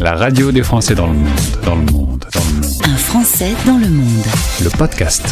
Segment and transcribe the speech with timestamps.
[0.00, 1.28] La radio des Français dans le monde,
[1.62, 2.82] dans le monde, dans le monde.
[2.84, 4.24] Un Français dans le monde.
[4.64, 5.22] Le podcast.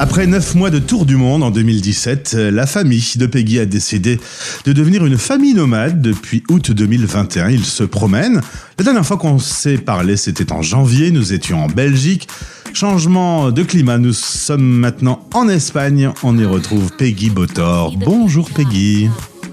[0.00, 4.18] Après neuf mois de tour du monde en 2017, la famille de Peggy a décidé
[4.64, 7.50] de devenir une famille nomade depuis août 2021.
[7.50, 8.40] Ils se promènent.
[8.78, 11.12] La dernière fois qu'on s'est parlé, c'était en janvier.
[11.12, 12.26] Nous étions en Belgique.
[12.74, 16.10] Changement de climat, nous sommes maintenant en Espagne.
[16.24, 17.96] On y retrouve Peggy Botor.
[17.96, 19.08] Bonjour Peggy.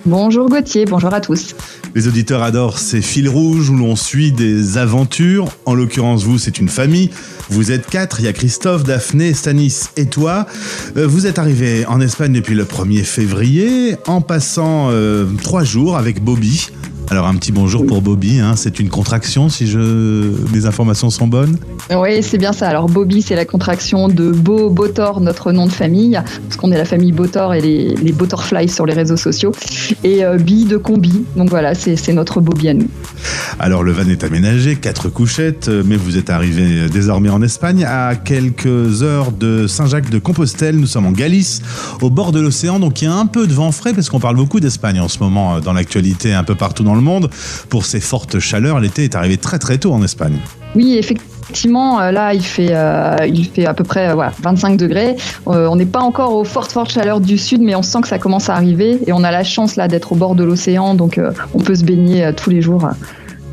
[0.05, 1.55] Bonjour Gauthier, bonjour à tous.
[1.95, 5.48] Les auditeurs adorent ces fils rouges où l'on suit des aventures.
[5.66, 7.09] En l'occurrence, vous, c'est une famille.
[7.49, 8.20] Vous êtes quatre.
[8.20, 10.45] Il y a Christophe, Daphné, Stanis et toi.
[10.97, 15.95] Euh, vous êtes arrivé en Espagne depuis le 1er février en passant euh, trois jours
[15.95, 16.70] avec Bobby.
[17.13, 18.53] Alors un petit bonjour pour Bobby, hein.
[18.55, 20.31] c'est une contraction si je...
[20.52, 21.58] mes informations sont bonnes?
[21.95, 22.67] Oui, c'est bien ça.
[22.67, 26.77] Alors Bobby, c'est la contraction de Beau Botor, notre nom de famille, parce qu'on est
[26.77, 29.52] la famille Botor et les, les Botorfly sur les réseaux sociaux.
[30.03, 32.88] Et euh, Bi de Combi, donc voilà, c'est notre Bobby à nous.
[33.59, 37.86] Alors le van est aménagé, quatre couchettes, euh, mais vous êtes arrivé désormais en Espagne,
[37.88, 40.78] à quelques heures de Saint-Jacques-de-Compostelle.
[40.78, 41.61] Nous sommes en Galice,
[42.02, 44.19] au bord de l'océan, donc il y a un peu de vent frais, parce qu'on
[44.19, 47.30] parle beaucoup d'Espagne en ce moment euh, dans l'actualité, un peu partout dans le monde.
[47.70, 50.38] Pour ces fortes chaleurs, l'été est arrivé très très tôt en Espagne.
[50.76, 52.00] Oui, effectivement.
[52.12, 55.16] là, il fait, euh, il fait à peu près voilà, 25 degrés.
[55.48, 58.08] Euh, on n'est pas encore aux fortes, fortes chaleurs du sud, mais on sent que
[58.08, 59.00] ça commence à arriver.
[59.06, 61.76] Et on a la chance là d'être au bord de l'océan, donc euh, on peut
[61.76, 62.90] se baigner tous les jours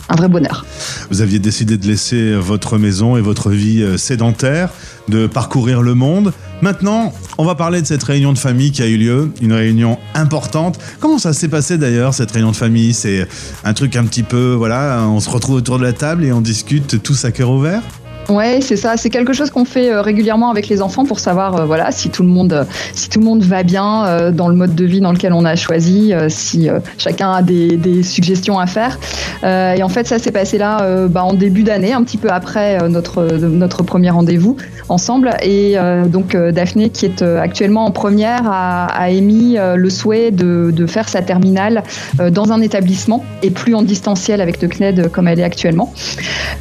[0.08, 0.64] un vrai bonheur.
[1.10, 4.70] Vous aviez décidé de laisser votre maison et votre vie sédentaire,
[5.08, 6.32] de parcourir le monde.
[6.62, 9.98] Maintenant, on va parler de cette réunion de famille qui a eu lieu, une réunion
[10.14, 10.78] importante.
[11.00, 12.92] Comment ça s'est passé d'ailleurs, cette réunion de famille?
[12.92, 13.26] C'est
[13.64, 16.42] un truc un petit peu, voilà, on se retrouve autour de la table et on
[16.42, 17.82] discute tous à cœur ouvert?
[18.30, 18.96] Ouais, c'est ça.
[18.96, 22.10] C'est quelque chose qu'on fait euh, régulièrement avec les enfants pour savoir, euh, voilà, si
[22.10, 25.00] tout le monde, si tout le monde va bien euh, dans le mode de vie
[25.00, 28.98] dans lequel on a choisi, si chacun a des, suggestions à faire.
[29.42, 32.88] Et en fait, ça s'est passé là, bah, en début d'année, un petit peu après
[32.88, 34.56] notre notre premier rendez-vous
[34.88, 35.30] ensemble.
[35.42, 40.86] Et donc Daphné, qui est actuellement en première, a, a émis le souhait de, de,
[40.86, 41.82] faire sa terminale
[42.30, 45.92] dans un établissement et plus en distanciel avec le CNED comme elle est actuellement.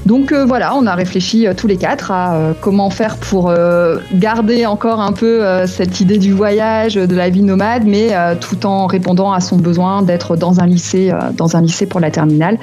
[0.06, 4.66] Donc voilà, on a réfléchi tous les quatre à euh, comment faire pour euh, garder
[4.66, 8.09] encore un peu euh, cette idée du voyage, de la vie nomade, mais
[8.40, 12.12] tout en répondant à son besoin d'être dans un lycée, dans un lycée pour la
[12.12, 12.58] terminale.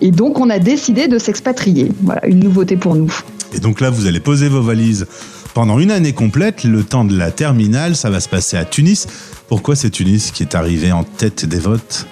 [0.00, 1.90] Et donc on a décidé de s'expatrier.
[2.02, 3.12] Voilà, une nouveauté pour nous.
[3.54, 5.06] Et donc là, vous allez poser vos valises
[5.54, 9.06] pendant une année complète, le temps de la terminale, ça va se passer à Tunis.
[9.46, 12.08] Pourquoi c'est Tunis qui est arrivé en tête des votes?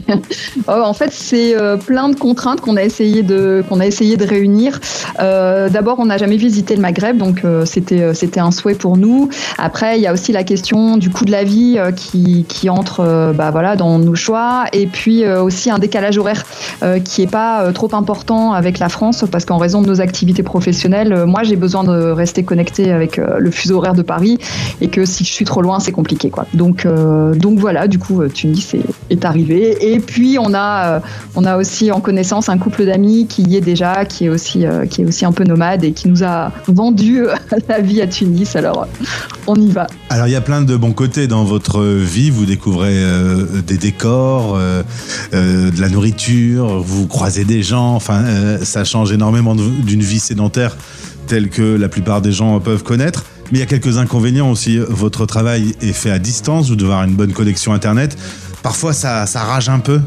[0.66, 4.26] en fait, c'est euh, plein de contraintes qu'on a essayé de qu'on a essayé de
[4.26, 4.80] réunir.
[5.20, 8.96] Euh, d'abord, on n'a jamais visité le Maghreb, donc euh, c'était c'était un souhait pour
[8.96, 9.28] nous.
[9.58, 13.32] Après, il y a aussi la question du coût de la vie qui, qui entre
[13.34, 16.44] bah voilà dans nos choix, et puis aussi un décalage horaire
[17.04, 21.24] qui est pas trop important avec la France parce qu'en raison de nos activités professionnelles,
[21.26, 24.38] moi j'ai besoin de rester connecté avec le fuseau horaire de Paris
[24.80, 26.46] et que si je suis trop loin, c'est compliqué quoi.
[26.54, 26.86] Donc
[27.36, 29.76] donc voilà, du coup, Tunis est, est arrivé.
[29.82, 31.00] Et, puis on a, euh,
[31.34, 34.64] on a aussi en connaissance un couple d'amis qui y est déjà, qui est aussi,
[34.64, 37.34] euh, qui est aussi un peu nomade et qui nous a vendu euh,
[37.68, 38.54] la vie à Tunis.
[38.54, 38.86] Alors
[39.48, 39.88] on y va.
[40.08, 42.30] Alors il y a plein de bons côtés dans votre vie.
[42.30, 43.02] Vous découvrez
[43.66, 44.56] des décors,
[45.32, 47.94] de la nourriture, vous croisez des gens.
[47.94, 48.22] Enfin,
[48.62, 50.76] ça change énormément d'une vie sédentaire
[51.26, 53.24] telle que la plupart des gens peuvent connaître.
[53.50, 54.78] Mais il y a quelques inconvénients aussi.
[54.78, 58.16] Votre travail est fait à distance, vous devez avoir une bonne connexion Internet
[58.62, 60.00] parfois ça, rage un peu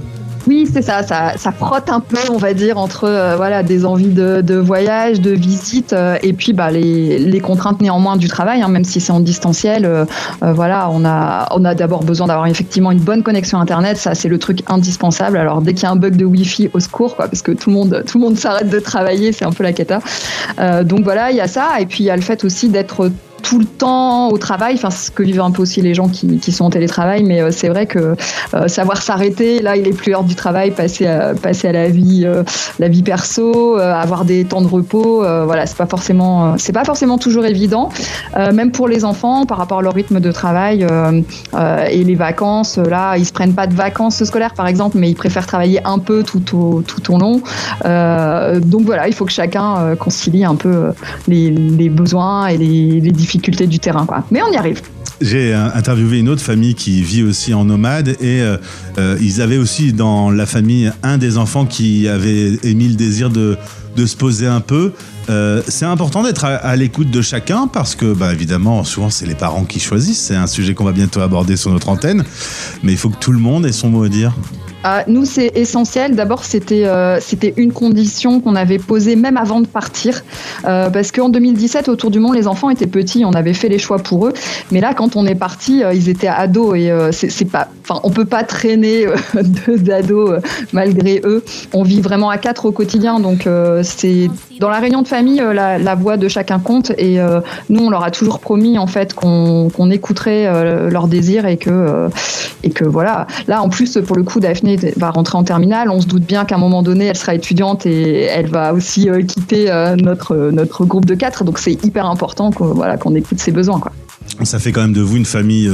[0.47, 4.09] oui, c'est ça, ça, frotte un peu, on va dire, entre euh, voilà des envies
[4.09, 8.83] de, voyage, de visite, euh, et puis bah, les, contraintes néanmoins du travail, hein, même
[8.83, 9.85] si c'est en distanciel.
[9.85, 10.05] Euh,
[10.41, 14.29] voilà, on a, on a d'abord besoin d'avoir effectivement une bonne connexion internet, ça c'est
[14.29, 15.37] le truc indispensable.
[15.37, 17.75] Alors dès qu'il y a un bug de Wi-Fi, au secours, parce que tout le
[17.75, 19.99] monde, tout le monde s'arrête de travailler, c'est un peu la cata.
[20.83, 23.09] donc voilà, il y a ça, et puis il y a le fait aussi d'être
[23.45, 26.39] tout le temps au travail, enfin ce que vivent un peu aussi les gens qui,
[26.39, 28.15] qui sont en télétravail, mais euh, c'est vrai que
[28.55, 31.89] euh, savoir s'arrêter, là il est plus hors du travail, passer à, passer à la
[31.89, 32.41] vie, euh,
[32.79, 37.19] la vie perso, avoir des temps de repos, voilà c'est pas forcément c'est pas forcément
[37.19, 37.89] toujours évident,
[38.35, 40.85] même pour les enfants par rapport à leur rythme de travail
[41.91, 42.77] et les vacances.
[42.77, 45.99] Là ils se prennent pas de vacances scolaires par exemple, mais ils préfèrent travailler un
[45.99, 47.41] peu tout au tout au long.
[47.83, 50.91] donc voilà, il faut que chacun concilie un peu
[51.27, 54.05] les, besoins et les, les difficultés du terrain.
[54.05, 54.23] Quoi.
[54.31, 54.81] Mais on y arrive.
[55.21, 58.57] J'ai euh, interviewé une autre famille qui vit aussi en nomade et euh,
[58.97, 63.29] euh, ils avaient aussi dans la famille un des enfants qui avait émis le désir
[63.29, 63.57] de
[63.95, 64.91] de se poser un peu.
[65.29, 69.35] Euh, c'est important d'être à, l'écoute de chacun parce que, bah, évidemment, souvent c'est les
[69.35, 70.21] parents qui choisissent.
[70.21, 72.23] C'est un sujet qu'on va bientôt aborder sur notre antenne,
[72.83, 74.33] mais il faut que tout le monde ait son mot à dire.
[74.87, 76.15] Ah, nous, c'est essentiel.
[76.15, 80.21] D'abord, c'était euh, c'était une condition qu'on avait posée même avant de partir,
[80.65, 83.79] euh, parce qu'en 2017, autour du monde, les enfants étaient petits, on avait fait les
[83.79, 84.33] choix pour eux.
[84.71, 88.25] Mais là, quand on est parti, ils étaient ados et c'est pas, enfin, on peut
[88.25, 89.07] pas traîner
[89.65, 90.39] deux ados
[90.71, 91.43] malgré eux.
[91.73, 93.49] On vit vraiment à quatre au quotidien, donc
[93.81, 94.29] c'est
[94.59, 96.91] dans la réunion de famille, euh, la, voix de chacun compte.
[96.97, 101.45] Et euh, nous, on leur a toujours promis en fait qu'on écouterait euh, leurs désirs
[101.45, 102.07] et que
[102.63, 103.27] et que voilà.
[103.47, 105.89] Là, en plus, pour le coup, Daphné va rentrer en terminale.
[105.89, 109.09] On se doute bien qu'à un moment donné, elle sera étudiante et elle va aussi
[109.27, 109.71] quitter
[110.01, 111.43] notre notre groupe de quatre.
[111.43, 113.79] Donc, c'est hyper important qu'on voilà qu'on écoute ses besoins.
[113.79, 113.91] Quoi.
[114.43, 115.71] Ça fait quand même de vous une famille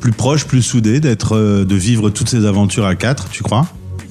[0.00, 3.66] plus proche, plus soudée, d'être, de vivre toutes ces aventures à quatre, tu crois?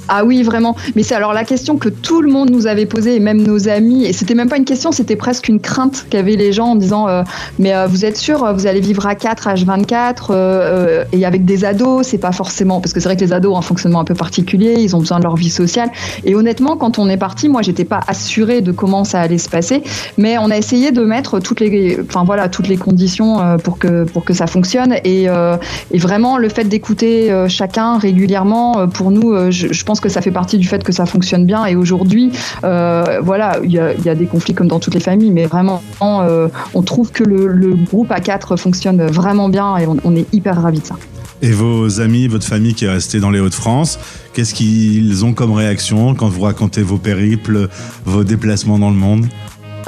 [0.08, 0.76] Ah oui, vraiment.
[0.96, 3.68] Mais c'est alors la question que tout le monde nous avait posée, et même nos
[3.68, 4.06] amis.
[4.06, 7.08] Et c'était même pas une question, c'était presque une crainte qu'avaient les gens en disant
[7.08, 7.24] euh,
[7.60, 11.46] Mais euh, vous êtes sûr, vous allez vivre à 4, H24, euh, euh, et avec
[11.46, 12.80] des ados, c'est pas forcément.
[12.82, 15.00] Parce que c'est vrai que les ados ont un fonctionnement un peu particulier, ils ont
[15.00, 15.90] besoin de leur vie sociale.
[16.24, 19.50] Et honnêtement, quand on est parti, moi, j'étais pas assurée de comment ça allait se
[19.50, 19.84] passer.
[20.18, 23.78] Mais on a essayé de mettre toutes les, enfin, voilà, toutes les conditions euh, pour,
[23.80, 24.96] que, pour que ça fonctionne.
[25.04, 25.58] Et, euh,
[25.92, 30.32] et vraiment, le fait d'écouter chacun régulièrement, pour nous, je, je pense que ça fait
[30.32, 31.66] partie du fait que ça fonctionne bien.
[31.66, 32.32] Et aujourd'hui,
[32.64, 36.48] euh, voilà, il y a, des conflits comme dans toutes les familles, mais vraiment, euh,
[36.74, 40.86] on trouve que le, groupe A4 fonctionne vraiment bien et on est hyper ravis de
[40.86, 40.96] ça.
[41.42, 44.00] Et vos amis, votre famille qui est restée dans les Hauts-de-France,
[44.34, 47.70] qu'est-ce qu'ils ont comme réaction quand vous racontez vos périples,
[48.06, 49.28] vos déplacements dans le monde?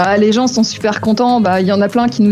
[0.02, 1.42] Ah, les gens sont super contents.
[1.42, 2.24] Bah, il y en a plein qui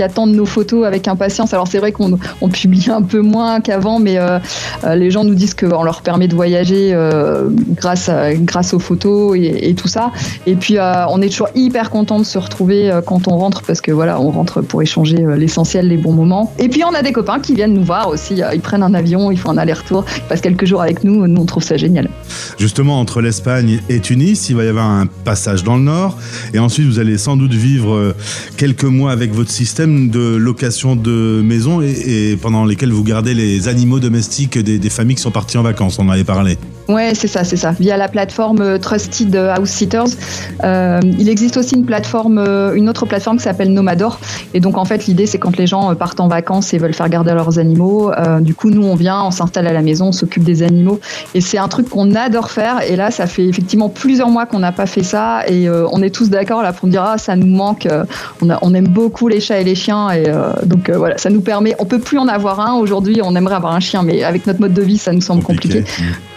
[0.00, 1.52] attendent nos photos avec impatience.
[1.52, 4.38] Alors c'est vrai qu'on on publie un peu moins qu'avant, mais euh,
[4.84, 8.08] euh, les gens nous disent qu'on leur permet de voyager euh, grâce
[8.42, 10.12] grâce aux photos et, tout ça.
[10.46, 13.90] Et puis on est toujours hyper content de se retrouver quand on rentre parce que
[13.90, 16.52] voilà, on rentre pour échanger l'essentiel, les bons moments.
[16.60, 18.40] Et puis on a des copains qui viennent nous voir aussi.
[18.54, 21.26] Ils prennent un avion, ils font un aller-retour, ils passent quelques jours avec nous.
[21.26, 22.08] Nous on trouve ça génial.
[22.56, 26.16] Justement, entre l'Espagne et Tunis, il va y avoir un passage dans le nord.
[26.54, 28.14] Et ensuite, vous allez sans doute vivre euh,
[28.56, 33.34] quelques mois avec votre système de location de maison et, et pendant lesquels vous gardez
[33.34, 35.98] les animaux domestiques des, des familles qui sont parties en vacances.
[35.98, 36.58] On en avait parlé.
[36.90, 37.70] Ouais, c'est ça, c'est ça.
[37.78, 40.16] Via la plateforme euh, Trusted House Sitters.
[40.64, 44.18] Euh, il existe aussi une plateforme, euh, une autre plateforme qui s'appelle Nomador.
[44.54, 46.94] Et donc en fait, l'idée c'est quand les gens euh, partent en vacances et veulent
[46.94, 50.06] faire garder leurs animaux, euh, du coup nous on vient, on s'installe à la maison,
[50.06, 50.98] on s'occupe des animaux.
[51.34, 52.82] Et c'est un truc qu'on adore faire.
[52.88, 55.42] Et là, ça fait effectivement plusieurs mois qu'on n'a pas fait ça.
[55.46, 57.86] Et euh, on est tous d'accord là pour dire ah ça nous manque.
[57.86, 58.04] Euh,
[58.42, 60.10] on, a, on aime beaucoup les chats et les chiens.
[60.10, 61.76] Et euh, donc euh, voilà, ça nous permet.
[61.78, 63.20] On peut plus en avoir un aujourd'hui.
[63.22, 65.84] On aimerait avoir un chien, mais avec notre mode de vie, ça nous semble compliqué.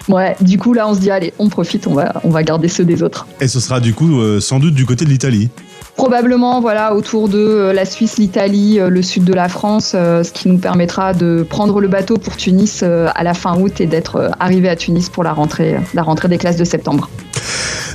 [0.10, 2.68] Ouais, du coup là on se dit allez, on profite, on va, on va garder
[2.68, 3.28] ceux des autres.
[3.40, 5.50] Et ce sera du coup euh, sans doute du côté de l'Italie.
[5.96, 10.32] Probablement voilà autour de euh, la Suisse, l'Italie, euh, le sud de la France, ce
[10.32, 14.32] qui nous permettra de prendre le bateau pour Tunis à la fin août et d'être
[14.40, 17.10] arrivé à Tunis pour la rentrée, la rentrée des classes de septembre.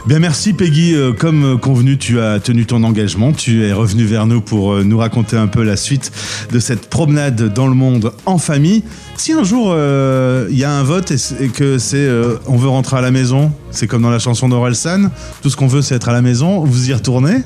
[0.08, 0.94] Bien, merci Peggy.
[0.94, 3.34] Euh, Comme euh, convenu, tu as tenu ton engagement.
[3.34, 6.10] Tu es revenu vers nous pour euh, nous raconter un peu la suite
[6.50, 8.84] de cette promenade dans le monde en famille.
[9.18, 12.08] Si un jour il y a un vote et, que c'est
[12.46, 15.10] on veut rentrer à la maison, c'est comme dans la chanson d'Orelsan,
[15.42, 17.42] tout ce qu'on veut c'est être à la maison, vous y retournez?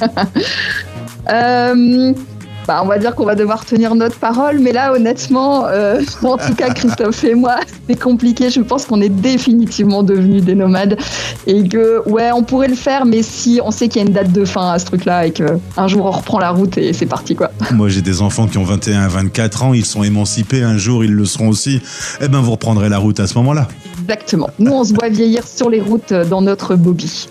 [2.66, 6.36] bah, on va dire qu'on va devoir tenir notre parole, mais là, honnêtement, euh, en
[6.36, 7.56] tout cas, Christophe et moi,
[7.88, 8.50] c'est compliqué.
[8.50, 10.98] Je pense qu'on est définitivement devenus des nomades
[11.46, 14.14] et que, ouais, on pourrait le faire, mais si on sait qu'il y a une
[14.14, 15.44] date de fin à ce truc-là et que
[15.76, 17.50] un jour on reprend la route et c'est parti, quoi.
[17.72, 21.12] Moi j'ai des enfants qui ont 21 24 ans, ils sont émancipés, un jour ils
[21.12, 21.80] le seront aussi.
[22.20, 23.68] Eh ben vous reprendrez la route à ce moment-là.
[24.00, 24.50] Exactement.
[24.58, 27.28] Nous, on se voit vieillir sur les routes euh, dans notre bobby.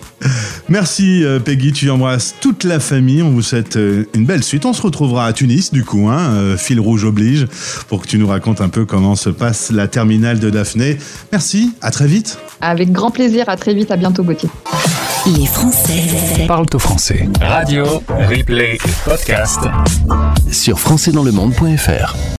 [0.68, 3.22] Merci euh, Peggy, tu embrasses toute la famille.
[3.22, 3.78] On vous souhaite
[4.14, 4.66] une belle suite.
[4.66, 7.46] On se retrouvera à Tunis du coup, hein, euh, fil rouge oblige,
[7.88, 10.98] pour que tu nous racontes un peu comment se passe la terminale de Daphné.
[11.32, 12.38] Merci, à très vite.
[12.60, 13.48] Avec grand plaisir.
[13.48, 13.90] À très vite.
[13.90, 14.48] À bientôt, Gauthier.
[15.26, 17.28] Les Français Parle au français.
[17.40, 17.84] Radio,
[18.28, 19.60] replay, podcast.
[20.50, 22.14] sur françaisdanslemonde.fr.